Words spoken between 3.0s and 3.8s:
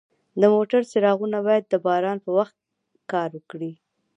کار وکړي.